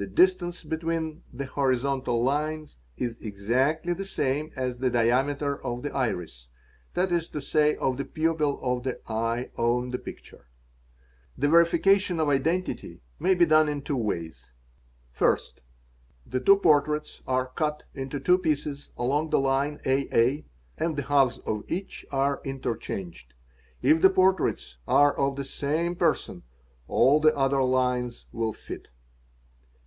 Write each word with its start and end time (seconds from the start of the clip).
The 0.00 0.06
distance 0.06 0.62
between 0.62 1.24
the 1.32 1.46
horizontal 1.46 2.22
lines 2.22 2.76
is 2.96 3.20
exactly 3.20 3.94
the 3.94 4.22
ame 4.22 4.52
as 4.54 4.76
the 4.76 4.90
diameter 4.90 5.58
of 5.66 5.82
the 5.82 5.90
iris, 5.92 6.46
that 6.94 7.10
is 7.10 7.26
to 7.30 7.40
say, 7.40 7.74
of 7.78 7.96
the 7.96 8.04
pupil 8.04 8.60
of 8.62 8.84
the 8.84 9.00
eye 9.10 9.50
on 9.56 9.90
the 9.90 9.98
picture._ 9.98 10.46
The 11.36 11.48
verification 11.48 12.20
of 12.20 12.28
identity 12.28 13.02
may 13.18 13.34
be 13.34 13.44
done 13.44 13.68
in 13.68 13.82
two 13.82 13.96
ways 13.96 14.52
:—| 14.94 15.18
1. 15.18 15.36
The 16.24 16.38
two 16.38 16.58
portraits 16.58 17.20
are 17.26 17.48
cut 17.56 17.82
into 17.92 18.20
two 18.20 18.38
pieces 18.38 18.92
along 18.96 19.30
the 19.30 19.40
line 19.40 19.80
aa 19.84 20.44
and 20.80 20.96
e 20.96 21.02
halves.of 21.08 21.64
each 21.66 22.06
are 22.12 22.40
interchanged. 22.44 23.34
If 23.82 24.00
the 24.00 24.10
portraits 24.10 24.78
are 24.86 25.18
of 25.18 25.34
the 25.34 25.42
same 25.42 25.96
rson 25.96 26.42
all 26.86 27.18
the 27.18 27.34
other 27.36 27.64
lines 27.64 28.26
will 28.30 28.52
fit. 28.52 28.86